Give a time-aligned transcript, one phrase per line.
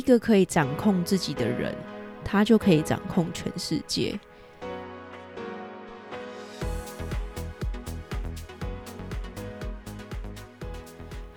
[0.00, 1.76] 一个可以掌控自己的人，
[2.24, 4.18] 他就可以掌控全世界。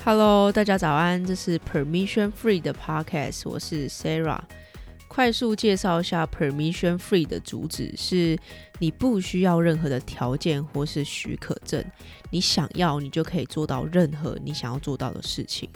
[0.06, 4.40] Hello，大家早安，这是 Permission Free 的 Podcast，我是 Sarah。
[5.10, 8.40] 快速介绍一下 Permission Free 的主旨是：
[8.80, 11.84] 你不需要任何的条件或是许可证，
[12.30, 15.70] 你想要，你就可以做到任何你想要做到的事情。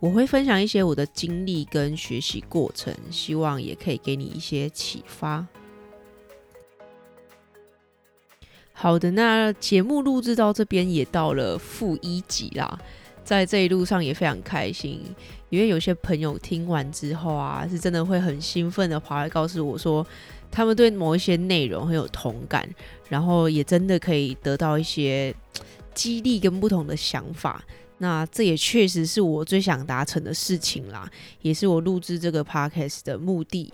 [0.00, 5.44] 我会分享一些我的经历跟学习过程，希望也可以给你一些启发。
[8.72, 12.78] 好的，那节目录制到这边也到了负一集啦，
[13.24, 15.02] 在这一路上也非常开心，
[15.50, 20.06] 因为有些朋友听完之后啊，是真的会很兴奋的跑来告诉我说，
[20.48, 22.68] 他们对某一些内容很有同感，
[23.08, 25.34] 然后也真的可以得到一些
[25.92, 27.64] 激励跟不同的想法。
[27.98, 31.10] 那这也确实是我最想达成的事情啦，
[31.42, 33.72] 也是我录制这个 podcast 的目的。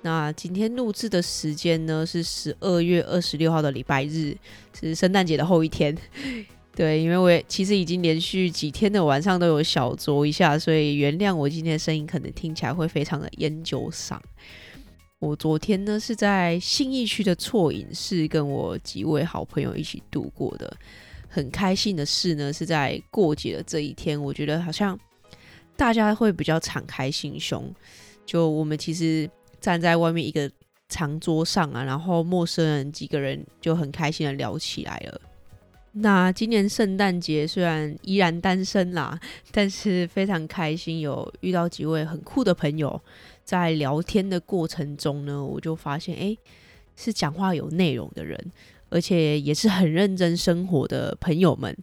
[0.00, 4.36] 那今天录制的时间呢，是十二月二十六号的礼拜日，
[4.78, 5.96] 是圣诞节的后一天。
[6.74, 14.18] 对，因为我也其实已经连续几天的晚上都有小酌一下，所以原谅我今天声音可能听起来会非常的烟酒嗓。
[15.18, 20.76] 我昨天呢是在信义区的错饮室跟我几位好朋友一起度过的。
[21.34, 24.98] 很开心的事呢，是在过节的这一天，我觉得好像
[25.74, 27.74] 大家会比较敞开心胸。
[28.26, 30.50] 就我们其实站在外面一个
[30.90, 35.20] 长桌上啊，然后陌生人几个人就很开心的聊起来了。
[35.92, 39.18] 那今年圣诞节虽然依然单身啦，
[39.50, 43.00] 但是非常开心，有遇到几位很酷的朋友。
[43.42, 46.36] 在聊天的过程中呢，我就发现，哎，
[46.94, 48.38] 是讲话有内容的人。
[48.92, 51.74] 而且也是很认真生活的朋友们，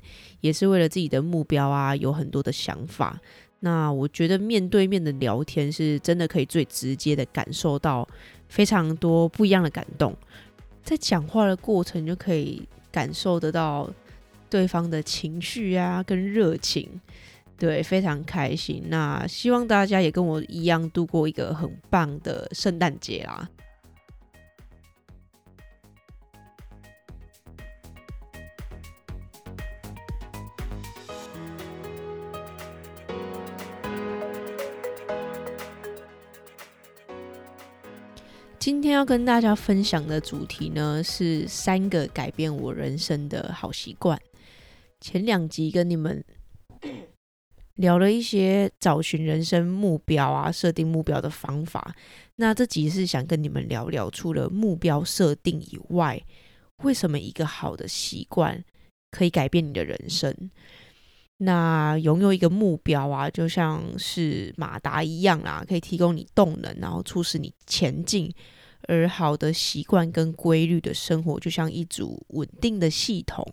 [0.41, 3.19] 也是为了自己的目标啊，有很多的想法。
[3.61, 8.07] 那我觉得面对面的聊天是真的可以最直接的感受到
[8.47, 10.15] 非常多不一样的感动，
[10.81, 13.89] 在讲话的过程就可以感受得到
[14.49, 16.89] 对方的情绪啊跟热情，
[17.57, 18.83] 对，非常开心。
[18.87, 23.49] 那希望大家也跟我一样度过一个很棒的圣诞节啦。
[38.59, 44.19] 今天要跟大家分享的主题呢，是三个改变我人生的好习惯。
[44.99, 46.21] 前两集跟你们
[47.75, 51.95] 聊了一些找寻人生目标啊、设定目标的方法。
[52.35, 56.21] 那这集是想跟你们聊聊，除了目标设定以外，
[56.83, 58.61] 为什么一个好的习惯
[59.09, 60.35] 可以改变你的人生？
[61.41, 68.33] 那拥有一个目标啊，就像是马达一样啦，可以提供你动能，然后促使你前进。
[68.87, 73.45] 而好的习惯跟规律的生活，就像一组稳定的系统。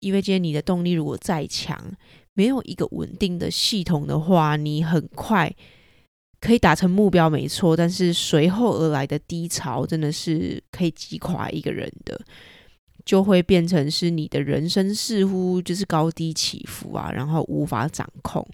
[0.00, 1.78] 因为今天你的动力如果再强，
[2.34, 5.52] 没有一个稳定的系统的话，你很快
[6.40, 7.76] 可以达成目标，没错。
[7.76, 12.20] 但是随后而来的低潮，真的是可以击垮一个人的。
[13.04, 18.46] 就会变成是你的人生似乎就是高低起伏啊，然后无法掌控。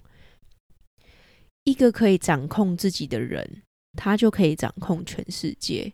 [1.65, 3.61] 一个可以掌控自己的人，
[3.93, 5.93] 他就可以掌控全世界。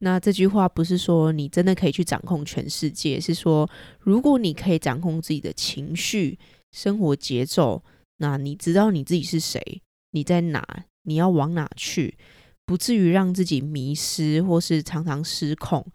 [0.00, 3.68] 那这句话不是说你真的可以去掌控全世界，是说
[3.98, 6.38] 如果你可以掌控自己的情绪、
[6.72, 7.82] 生活节奏，
[8.18, 12.16] 那你知道你自己是谁，你在哪，你要往哪去，
[12.64, 15.86] 不至于让自己迷失或是常常失控。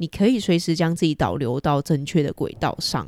[0.00, 3.06] 你可以随时将自己导流到正确的轨道上，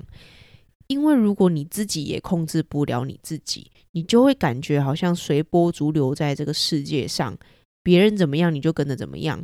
[0.89, 7.35] 因为如果你自己也控制不了你自己，你就会感觉好像随波逐流在这个世界上，
[7.83, 9.43] 别人怎么样你就跟着怎么样。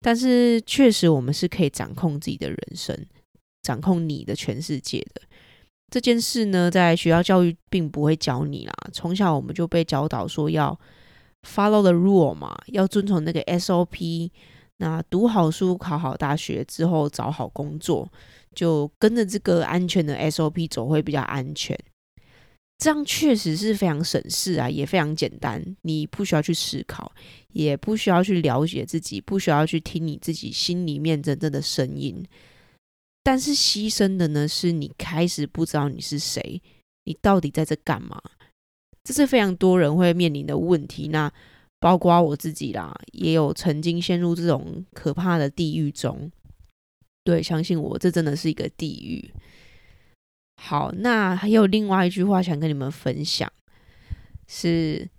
[0.00, 2.98] 但是确实，我们是可以掌控自己的人生，
[3.60, 5.20] 掌控你的全世界的
[5.90, 8.72] 这件事呢，在学校教育并不会教你啦。
[8.90, 10.80] 从小我们就被教导说要
[11.42, 14.30] follow the rule 嘛，要遵从那个 SOP。
[14.78, 18.10] 那读好书，考好大学之后找好工作，
[18.54, 21.78] 就跟着这个安全的 SOP 走会比较安全。
[22.78, 25.64] 这样确实是非常省事啊，也非常简单。
[25.80, 27.10] 你不需要去思考，
[27.52, 32.22] 也不需要去了解自己，不需要去听你自己心里面真正的声音。
[33.22, 36.60] 但是牺牲的呢，是你开始不知道你是谁，
[37.04, 38.20] 你到底在这干嘛？
[39.02, 41.08] 这是非常多人会面临的问题。
[41.08, 41.32] 那
[41.80, 46.30] 包括我自己啦，也有曾经陷入这种可怕的地狱中。
[47.24, 49.32] 对，相信我，这真的是一个地狱。
[50.62, 53.52] 好，那还有另外一句话想跟你们分享，
[54.46, 55.10] 是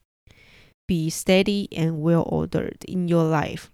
[0.87, 3.65] Be steady and well ordered in your life,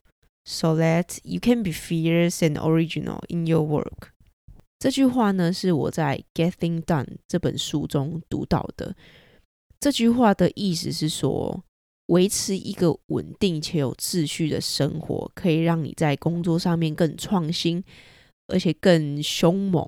[0.43, 4.09] so that you can be fierce and original in your work.
[4.79, 6.21] 这句话呢，是我在
[6.51, 8.95] 《Getting Done》这本书中读到的。
[9.79, 11.63] 这句话的意思是说，
[12.07, 17.83] 维持一个稳定且有秩序的生活，可以让你在工作上面更创新，
[18.47, 19.87] 而且更凶猛。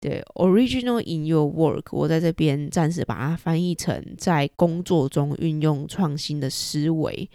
[0.00, 7.30] 对，original in your work，我在这边暂时把它翻译成在工作中运用创新的思维，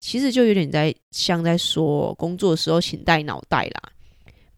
[0.00, 3.92] 其实就有点在像在说工作的时候，请带脑袋啦，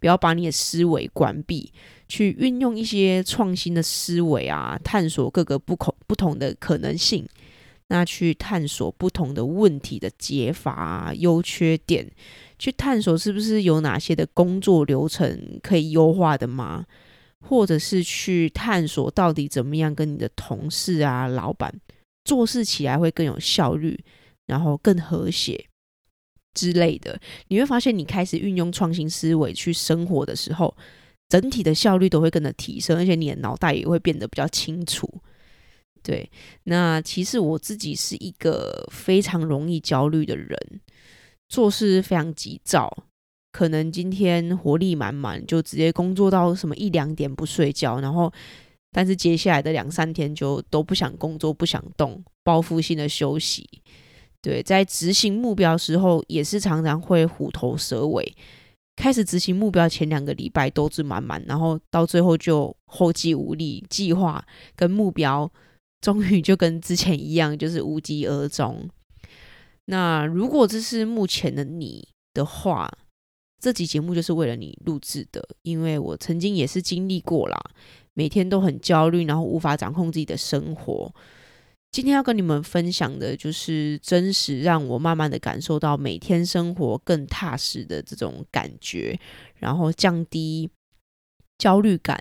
[0.01, 1.73] 不要把你的思维关闭，
[2.09, 7.25] 去运用一些创新的思维啊，探索各个不可不同的可能性，
[7.93, 12.11] 那去探索不同的问题的解法，优缺点，
[12.59, 16.87] 去探索是不是有哪些的工作流程可以优化的吗？
[17.39, 21.71] 或者是去探索到底怎么样跟你的同事啊、老板
[22.25, 24.03] 做事起来会更有效率，
[24.47, 25.67] 然后更和谐
[26.55, 30.75] 之类的，你会发现你开始运用创新思维去生活的时候，
[31.29, 35.07] 整体的效率都会跟着提升，而且你的脑袋也会变得比较清楚。
[36.03, 36.31] 对，
[36.65, 40.59] 那其实我自己是一个非常容易焦虑的人，
[41.49, 43.05] 做事非常急躁。
[43.53, 48.33] 可能今天活力满满，就直接工作到什么一两点不睡觉，然后
[48.91, 53.69] 但是接下来的两三天就都不想工作，不想动，报复性的休息。
[54.41, 58.35] 对，在执行目标的时候也是常常会虎头蛇尾。
[58.97, 64.45] 开始执行目标前两个礼拜斗志满满，然后到最后就后继无力，计划
[64.75, 65.51] 跟目标
[66.03, 68.91] 终于就跟之前一样，就是无疾而终。
[69.87, 72.91] 那如果这是目前的你的话，
[73.61, 77.59] 这集节目就是为了你录制的，因为我曾经也是经历过啦，
[78.15, 81.15] 每天都很焦虑，然后无法掌控自己的生活。
[81.93, 89.17] 今天要跟你们分享的就是真实让我慢慢的感受到每天生活更踏实的这种感觉，
[89.55, 90.69] 然后降低
[91.59, 92.21] 焦虑感。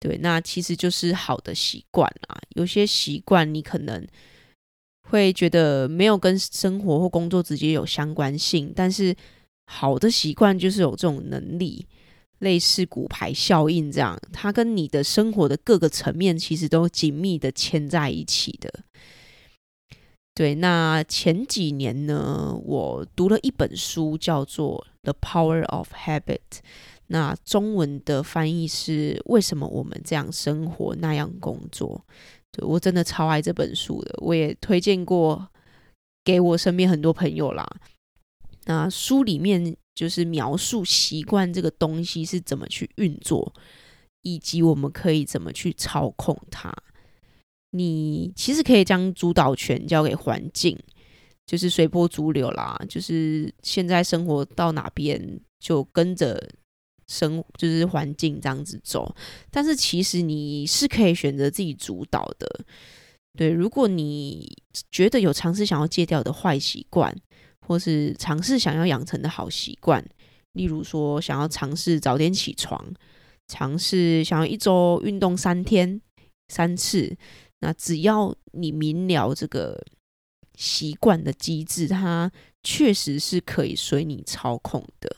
[0.00, 2.36] 对，那其实就是好的习惯啦。
[2.56, 4.04] 有些习惯你可能
[5.08, 9.14] 会觉得没有跟生活或工作直接有相关性，但是。
[9.72, 11.86] 好的习惯就是有这种能力，
[12.40, 18.68] 类似骨牌效应这样，它跟你的生活的各个层面其实都紧密的牵在一起的。
[20.34, 26.40] 对，那前几年呢，我读了一本书，叫做《The Power of Habit》，
[27.12, 32.04] 那中文的翻译是“为什么我们这样生活，那样工作”。
[32.52, 35.48] 对，我真的超爱这本书的，我也推荐过
[36.24, 37.68] 给我身边很多朋友啦。
[38.66, 43.52] 那书里面就是描述习惯这个东西是怎么去运作，
[44.22, 46.72] 以及我们可以怎么去操控它。
[47.72, 50.78] 你其实可以将主导权交给环境，
[51.44, 56.48] 就是随波逐流啦，就是现在生活到哪边就跟着
[57.10, 59.14] 生，就是环境这样子走。
[59.50, 62.64] 但是其实你是可以选择自己主导的。
[63.36, 64.56] 对，如果你
[64.90, 67.14] 觉得有尝试想要戒掉的坏习惯。
[67.66, 70.04] 或是尝试想要养成的好习惯，
[70.54, 72.84] 例如说想要尝试早点起床，
[73.46, 76.00] 尝试想要一周运动三天
[76.48, 77.16] 三次，
[77.60, 79.80] 那只要你明了这个
[80.56, 82.32] 习惯的机制，它
[82.64, 85.14] 确实是可以随你操控的。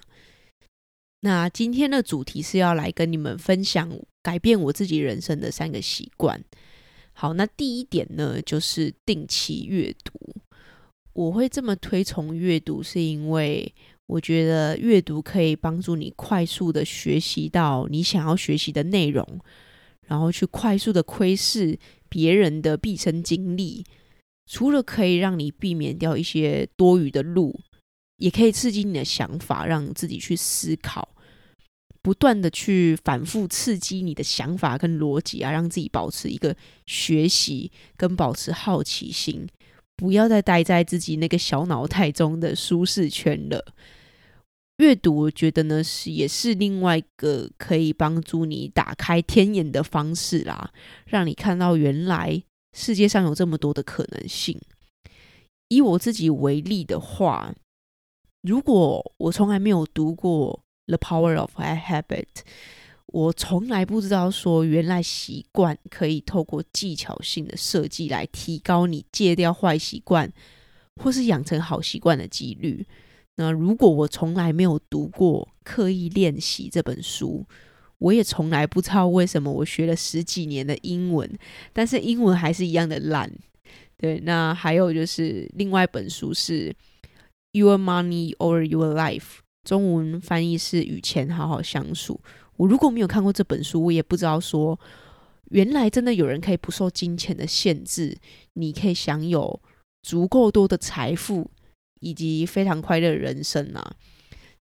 [1.25, 3.89] 那今天的主题是要来跟你们分享
[4.23, 6.43] 改变我自己人生的三个习惯。
[7.13, 10.13] 好，那第一点呢，就是定期阅读。
[11.13, 13.73] 我会这么推崇阅读，是因为
[14.07, 19.25] 我觉得阅读可以帮助你快速的学习到你想要学习的内容，
[20.07, 23.85] 然后去快速的窥视别人的毕生经历。
[24.45, 27.61] 除了可以让你避免掉一些多余的路，
[28.23, 31.09] 也可以刺激你的想法，让自己去思考，
[32.03, 39.49] 不断的去反复刺激你的想法跟逻辑啊，让自己保持一个学习跟保持好奇心。
[39.97, 43.75] 不要再待在自己那个小脑袋中的舒适圈了。
[44.77, 50.71] 阅读，我觉得呢是也是另外一个可以帮助你打开天眼的方式啦，
[51.07, 52.41] 让你看到原来
[52.73, 54.57] 世界上有这么多的可能性。
[55.69, 57.53] 以我自己为例的话，
[58.43, 62.25] 如果我从来没有读过《The Power of a Habit》。
[63.07, 70.33] 我从来不知道说，原来习惯可以透过技巧性的设计来提高你戒掉坏习惯，
[70.97, 72.87] 或是养成好习惯的几率。
[73.35, 77.45] 那如果我从来没有读过《刻意练习》这本书，
[77.99, 81.31] 我也从来不知道为什么我学了十几年的英文，
[81.75, 83.31] 但是英文还是一样的烂。
[83.99, 86.71] 对，那还有就是另外一本书是
[87.53, 89.19] 《Your Money or Your Life》，
[89.63, 92.21] 中文翻译是《与钱好好相处》。
[92.57, 94.79] 我如果没有看过这本书，我也不知道说，
[95.51, 98.17] 原来真的有人可以不受金钱的限制，
[98.55, 99.61] 你可以享有
[100.03, 101.51] 足够多的财富
[102.01, 103.97] 以及非常快乐的人生啊！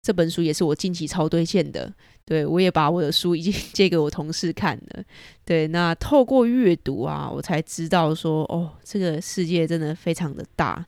[0.01, 1.93] 这本书也是我近期超推荐的。
[2.25, 5.03] 对，我也把我的书已经借给我同事看了。
[5.45, 10.86] 对，那透过阅读啊，我才知道说，哦，这个世界真的非常的大，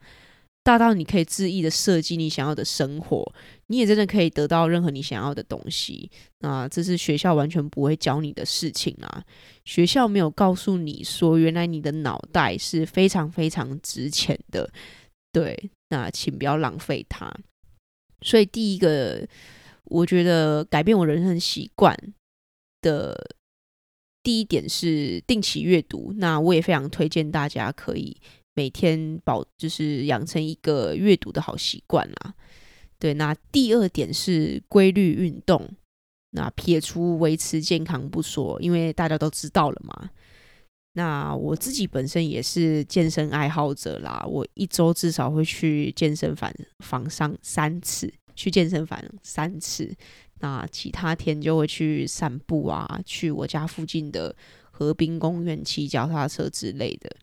[0.64, 3.30] 大到你可以恣意的设计你想要的生活，
[3.68, 6.10] 你也真的可以得到任何你想要的东西。
[6.40, 9.24] 那这是学校完全不会教你的事情啊！
[9.66, 14.72] 学校没有告诉你说，原来你的脑袋是非常非常值钱的。
[15.32, 17.32] 对，那请不要浪费它。
[18.22, 19.28] 所以第一个。
[19.88, 21.96] 我觉得改变我人生习惯
[22.82, 23.36] 的
[24.24, 26.14] 第一点是定期阅读。
[26.16, 28.16] 那我也非常推荐大家可以
[28.54, 32.34] 每天保，就是养成一个阅读的好习惯啦。
[33.00, 35.70] 对，那第二点是规律运动。
[36.32, 40.10] 那撇除维持健康不说，因为大家都知道了嘛。
[40.94, 48.14] 那我自己本身也是健身爱好者啦，我一周至少会去健身房房上三次。
[48.36, 49.96] 去健身房三次，
[50.40, 54.36] 那其他天就会去散步啊，去我家附近的
[54.72, 57.16] 河滨公园骑脚踏车之类的。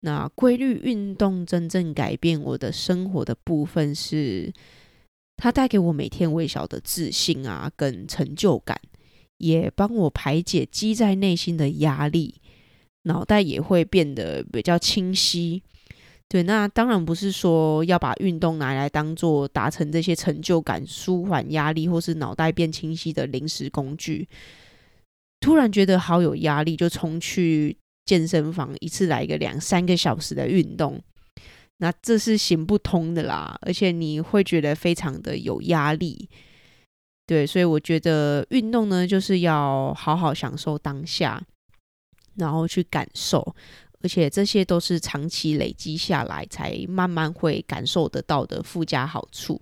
[0.00, 4.52] 那规律运动真正改变我的生活的部分是，
[5.36, 8.80] 它带给我每天微小的自信啊，跟成就感，
[9.38, 12.36] 也帮我排解积在内心的压力，
[13.02, 15.62] 脑袋也会变得比较清晰。
[16.28, 24.28] 对，那当然不是说要把运动拿来当做达成这些成就感、舒缓压力或是脑袋变清晰的临时工具。
[25.40, 27.76] 突然觉得好有压力，就冲去
[28.08, 30.98] 健身房一次来个两三个小时的运动，
[31.76, 36.26] 那这是行不通的啦，而且你会觉得非常的有压力。
[37.26, 41.38] 对，所以我觉得运动呢，就是要好好享受当下，
[42.36, 43.54] 然后去感受。
[44.00, 49.60] 而且这些都是长期累积下来，才慢慢会感受得到的附加好处。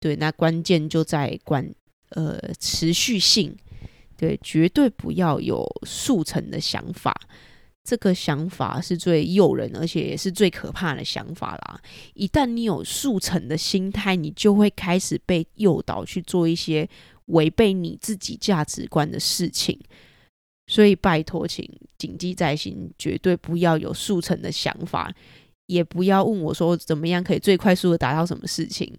[0.00, 1.68] 对，那关键就在关
[2.12, 3.54] 呃持续性。
[4.18, 7.14] 对，绝对不要有速成的想法，
[7.86, 11.80] 这个想法是最诱人，而且也是最可怕的想法啦。
[12.14, 16.88] 一旦你有速成的心态，你就会开始被诱导去做一些
[17.26, 19.78] 违背你自己价值观的事情。
[20.66, 21.64] 所以拜托，请
[21.96, 25.14] 谨记在心，绝对不要有速成的想法，
[25.66, 28.92] 也不要问我说怎么样可以最快速的达到什么事情。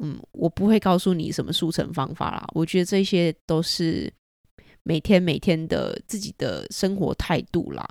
[0.00, 2.46] 嗯，我不会告诉你什么速成方法啦。
[2.54, 4.12] 我觉得这些都是
[4.86, 7.84] 每天每天的自己的生活态度啦。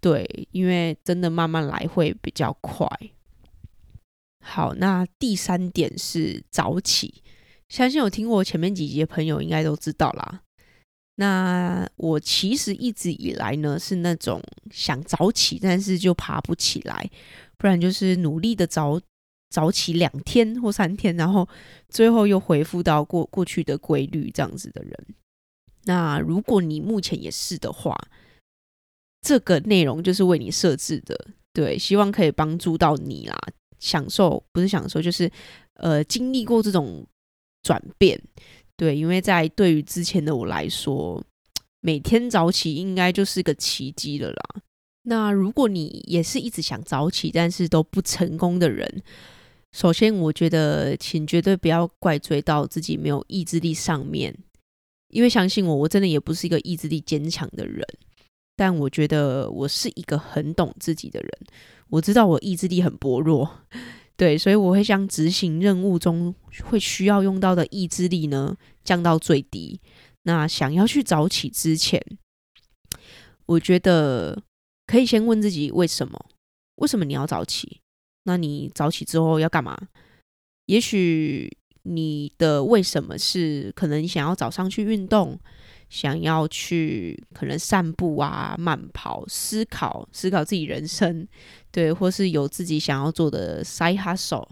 [0.00, 2.86] 对，因为真的慢慢来会比较快。
[4.44, 7.22] 好，那第三点是早起，
[7.70, 10.42] 相信有听过前面几集的朋友应该都知道啦。
[11.16, 14.38] 那我其实一直以来呢，是那种
[14.70, 17.10] 想早起，但是就爬不起来，
[17.56, 19.00] 不然就是努力的早
[19.48, 21.48] 早起两天或三天，然后
[21.88, 25.06] 最后又恢复到过过去的规律这样子的人。
[25.86, 27.96] 那如果你目前也是的话，
[29.22, 33.36] 这个内容就是为你设置的，对，希望可以帮助到你啦，
[33.78, 35.30] 享受不是享受，就是
[35.74, 37.06] 呃经历过这种
[37.62, 38.20] 转变。
[38.76, 41.24] 对，因为在对于之前的我来说，
[41.80, 44.60] 每天早起应该就是个奇迹了啦。
[45.08, 49.02] 那如果你也是一直想早起，但是都不成功的人，
[49.72, 54.36] 首先我觉得，请绝对不要怪罪到自己没有意志力上面，
[55.08, 57.86] 因为相信我，我真的也不是一个意志力坚强的人，
[58.56, 61.30] 但我觉得我是一个很懂自己的人，
[61.88, 63.60] 我知道我意志力很薄弱。
[64.16, 66.34] 对，所以我会将执行任务中
[66.64, 69.78] 会需要用到的意志力呢降到最低。
[70.22, 72.02] 那想要去早起之前，
[73.44, 74.42] 我觉得
[74.86, 76.26] 可以先问自己为什么？
[76.76, 77.80] 为什么你要早起？
[78.24, 79.76] 那你早起之后要干嘛？
[80.64, 81.54] 也许
[81.86, 85.38] 你的为什么是可能想要早上去运动。
[85.88, 91.24] 想要去可能散步啊、慢跑、思考、思考自己人生，
[91.70, 94.48] 对，或是有自己想要做的 side hustle，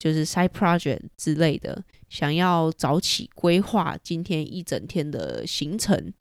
[0.00, 6.12] 就是 side project 之类的，想要早起规划今天一整天的行程。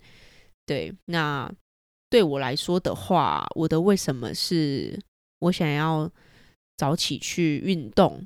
[0.68, 1.52] 对，那
[2.08, 5.00] 对我来说的话，我的为什么是
[5.40, 6.08] 我想要
[6.78, 8.24] 早起去运动，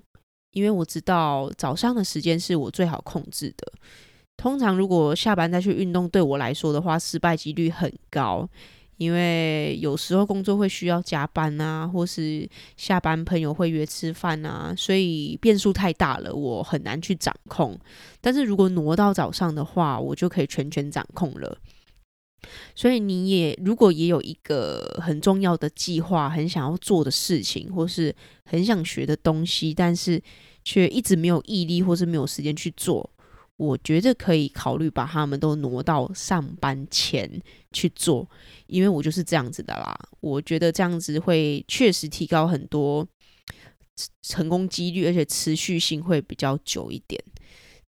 [0.51, 3.71] 因为我知道早上的时间是我最好控制的。
[4.37, 8.49] 通常，如果下班再去运动，对我来说的话，失败几率很高，
[8.97, 17.79] 因为有时候工作会需要加班啊，或是下班朋友会约吃饭啊，所以变数太大了，我很难去掌控。
[18.19, 21.57] 但是如果挪到早上的话，我就可以全权掌控了。
[22.75, 30.21] 所以你也如果也有一个很重要的计划，很想要做的事情，或是很想学的东西，但是
[30.63, 33.09] 却一直没有毅力，或是没有时间去做，
[33.57, 37.29] 我觉得可以考虑把他们都挪到上班前
[37.71, 38.27] 去做，
[38.67, 39.97] 因为我就是这样子的啦。
[40.19, 43.07] 我觉得这样子会确实提高很多
[44.23, 47.23] 成功几率，而且持续性会比较久一点。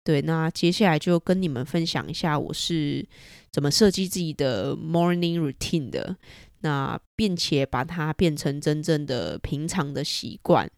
[0.04, 3.06] 对，那接下来就跟你们分享一下我是
[3.52, 6.16] 怎么设计自己的 morning routine 的，
[6.62, 10.70] 那并且把它变成真正的平常的习惯。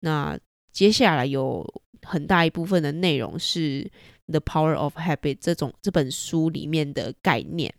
[0.00, 0.36] 那
[0.72, 1.64] 接下来有
[2.02, 3.82] 很大一部分的内容是
[4.26, 7.72] 《The Power of Habit》这种这本书里面的概念，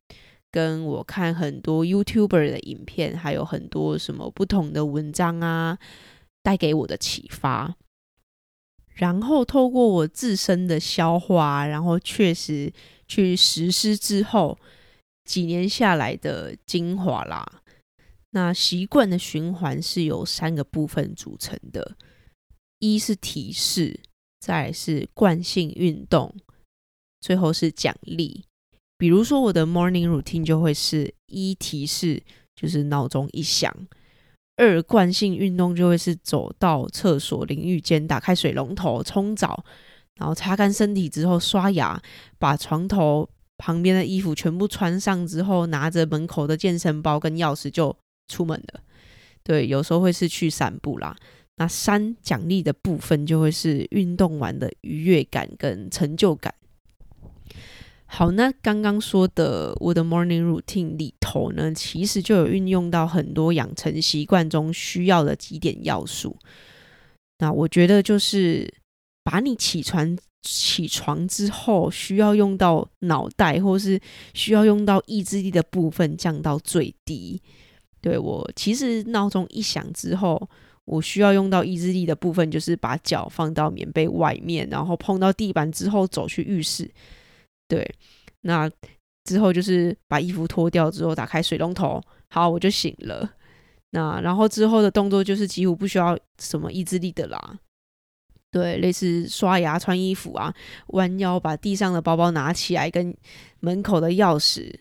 [0.50, 5.78] 跟我看很多 YouTuber 的影片，还有很多什么不同的文章啊，
[6.42, 7.76] 带给我的启发。
[8.96, 12.72] 然后透过我自身的消化，然后确实
[13.08, 14.58] 去实施之后，
[15.26, 17.62] 几年下来的精华啦。
[18.32, 21.96] 那习惯的循环是由三个部分组成的：
[22.80, 24.00] 一是提示，
[24.40, 26.34] 再来是惯性运动，
[27.22, 28.46] 最后是奖励。
[28.98, 32.24] 比如说我的 morning routine 就会是一提示，
[32.56, 33.74] 就是闹钟一响。
[34.58, 39.64] 二惯性运动就会是走到厕所淋浴间，打开水龙头冲澡，
[40.16, 42.02] 然后擦干身体之后刷牙，
[42.40, 47.96] 把床头旁边的衣服全部穿上之后，拿着门口的健身包跟钥匙就
[48.28, 48.80] 出门了。
[49.44, 51.16] 对，有时候会是去散步啦。
[51.58, 56.54] 那三奖励的部分就会是运动完的愉悦感跟成就感。
[58.18, 66.34] 好，那刚刚说的我的 morning routine 里头呢，其实就有运用到很多养成习惯中需要的几点要素。
[67.40, 68.74] 那我觉得就是
[69.22, 74.00] 把你起床起床之后需要用到脑袋或是
[74.34, 77.42] 需要用到意志力的部分降到最低。
[78.00, 80.50] 对，我其实闹钟一响之后，
[80.86, 86.90] 我需要用到意志力的部分就是把脚放到棉被外面，然后碰到地板之后走去浴室。
[87.68, 87.96] 对，
[88.42, 88.70] 那
[89.24, 93.30] 之后就是把衣服脱掉之后，打开水龙头，好，我就醒了。
[93.92, 97.60] 那然后之后的动作就是几乎不需要什么意志力的啦。
[98.52, 100.54] 对，类似刷牙、穿衣服啊，
[100.88, 103.16] 弯腰把地上的包包拿起来，跟
[103.60, 104.74] 门口的钥匙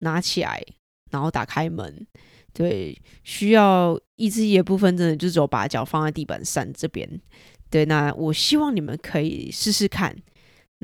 [0.00, 0.62] 拿起来，
[1.10, 2.06] 然后打开门。
[2.52, 7.08] 对，需要意志力的部分，真的就只有把脚放在地板上这边。
[7.70, 10.14] 对，那我希望你们可以试试看。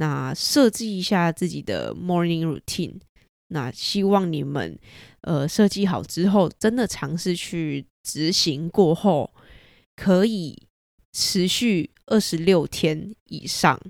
[0.00, 3.00] 那设计一下自己的 morning routine，
[3.48, 4.78] 那希望你们
[5.22, 9.28] 呃设计好之后，真的尝试去执行过后，
[9.96, 10.56] 可以
[11.12, 13.80] 持续二十六天以上，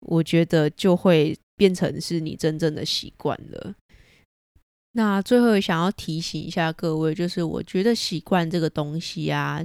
[0.00, 3.74] 我觉得就会变成是你真正的习惯了。
[4.92, 9.62] 那最后想要提醒一下各位，就是我觉得习惯这个东西啊，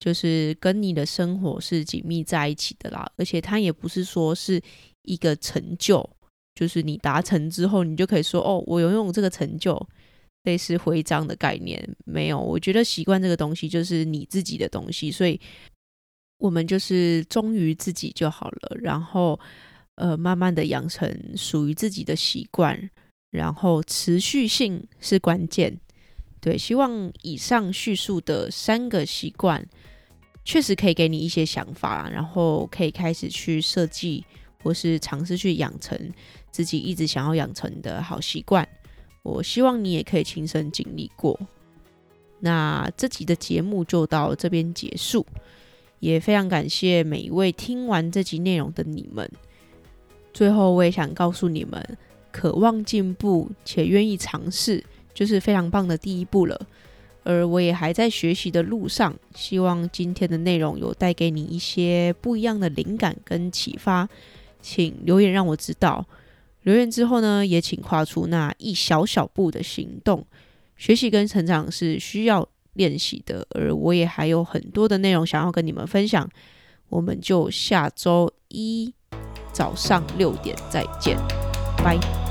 [0.00, 4.58] 就是跟你的生活是紧密在一起的啦，而且它也不是说是。
[5.04, 6.08] 一个成就，
[6.54, 9.80] 就是你达成之后，你就可以说：“哦，我拥有这个成就。”
[10.44, 12.38] 类似徽章的概念没有。
[12.38, 15.40] 我觉得习惯这个东西就是你自己的东西，所以
[16.36, 18.76] 我们就是忠于自己就好了。
[18.78, 19.40] 然后，
[19.94, 22.78] 呃，慢慢的养成属于自己的习惯，
[23.30, 25.80] 然后持续性是关键。
[26.42, 29.66] 对，希望以上叙述的三个习惯，
[30.44, 34.22] 确实可以给你一些想法，然后可以开始去设计。
[34.64, 35.96] 或是尝试去养成
[36.50, 38.66] 自己一直想要养成的好习惯，
[39.22, 41.38] 我希望你也可以亲身经历过。
[42.40, 45.24] 那这集的节目就到这边结束，
[46.00, 49.30] 也非常感谢每一位听完这集内容的你们。
[50.32, 51.98] 最后，我也想告诉你们，
[52.32, 56.58] 渴望进步且愿意尝试，就是非常棒的第一步了。
[57.22, 64.06] 而我也还在学习的路上，希望今天的内容有带给你一些不一样的灵感跟启发。
[64.64, 66.06] 请留言让我知道。
[66.62, 70.26] 留言之后呢，也请跨出那一小小步的行动。
[70.78, 76.26] 学习跟成长是需要练习的，而我也还有很多的内容想要跟你们分享。
[76.88, 78.94] 我们就下周一
[79.52, 81.18] 早上六点再见，
[81.78, 82.23] 拜。